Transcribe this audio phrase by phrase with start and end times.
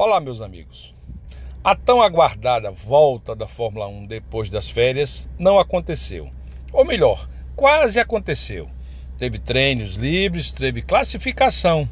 [0.00, 0.94] Olá, meus amigos.
[1.64, 6.30] A tão aguardada volta da Fórmula 1 depois das férias não aconteceu.
[6.72, 8.70] Ou melhor, quase aconteceu.
[9.18, 11.88] Teve treinos livres, teve classificação,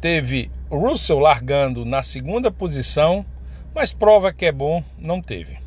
[0.00, 3.26] teve Russell largando na segunda posição,
[3.74, 5.58] mas prova que é bom não teve.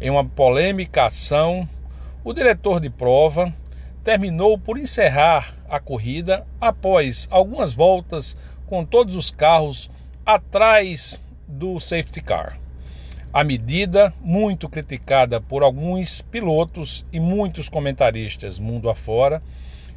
[0.00, 1.68] Em uma polêmica ação,
[2.24, 3.52] o diretor de prova
[4.02, 8.34] terminou por encerrar a corrida após algumas voltas
[8.66, 9.90] com todos os carros
[10.24, 12.58] atrás do safety car.
[13.32, 19.42] A medida, muito criticada por alguns pilotos e muitos comentaristas mundo afora,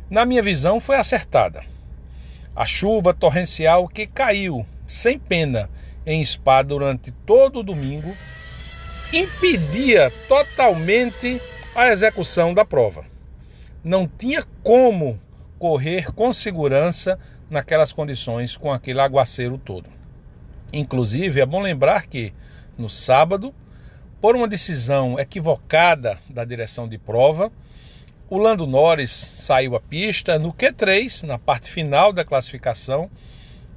[0.10, 1.64] na minha visão foi acertada.
[2.56, 5.70] A chuva torrencial que caiu sem pena
[6.06, 8.16] em Spa durante todo o domingo
[9.14, 11.40] impedia totalmente
[11.76, 13.06] a execução da prova.
[13.84, 15.20] Não tinha como
[15.60, 19.97] correr com segurança naquelas condições com aquele aguaceiro todo.
[20.72, 22.34] Inclusive, é bom lembrar que
[22.78, 23.54] no sábado,
[24.20, 27.52] por uma decisão equivocada da direção de prova,
[28.30, 33.10] o Lando Norris saiu à pista no Q3, na parte final da classificação,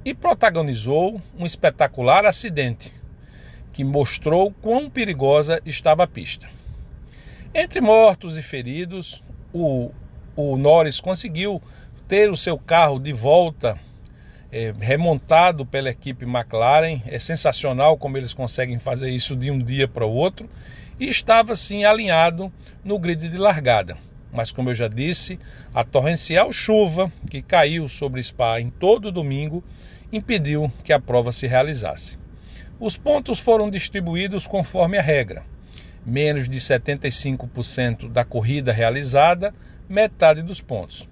[0.03, 2.93] e protagonizou um espetacular acidente
[3.71, 6.49] que mostrou quão perigosa estava a pista.
[7.53, 9.91] Entre mortos e feridos, o,
[10.35, 11.61] o Norris conseguiu
[12.07, 13.79] ter o seu carro de volta
[14.51, 17.01] é, remontado pela equipe McLaren.
[17.05, 20.49] É sensacional como eles conseguem fazer isso de um dia para o outro.
[20.99, 22.51] E estava assim alinhado
[22.83, 23.97] no grid de largada.
[24.31, 25.39] Mas como eu já disse,
[25.73, 29.63] a torrencial chuva que caiu sobre Spa em todo domingo
[30.11, 32.17] impediu que a prova se realizasse.
[32.79, 35.43] Os pontos foram distribuídos conforme a regra.
[36.05, 39.53] Menos de 75% da corrida realizada,
[39.87, 41.07] metade dos pontos.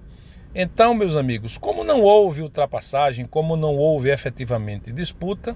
[0.53, 5.55] Então, meus amigos, como não houve ultrapassagem, como não houve efetivamente disputa,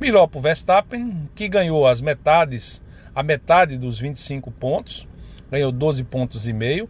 [0.00, 2.80] melhor para o Verstappen, que ganhou as metades,
[3.14, 5.06] a metade dos 25 pontos,
[5.50, 6.88] ganhou 12 pontos e meio,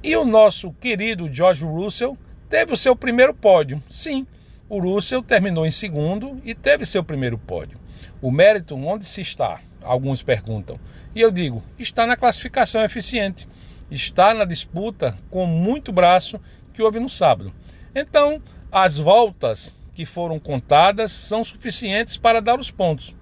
[0.00, 2.16] e o nosso querido George Russell
[2.48, 3.82] teve o seu primeiro pódio.
[3.90, 4.24] Sim,
[4.68, 7.80] o Russell terminou em segundo e teve seu primeiro pódio.
[8.20, 9.60] O mérito onde se está?
[9.82, 10.78] Alguns perguntam.
[11.16, 13.48] E eu digo, está na classificação eficiente,
[13.92, 16.40] está na disputa com muito braço
[16.72, 17.52] que houve no sábado.
[17.94, 23.14] Então, as voltas que foram contadas são suficientes para dar os pontos.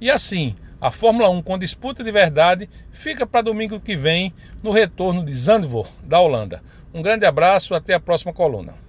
[0.00, 4.32] E assim, a Fórmula 1 com disputa de verdade fica para domingo que vem
[4.62, 6.62] no retorno de Zandvoort, da Holanda.
[6.92, 8.83] Um grande abraço, até a próxima coluna.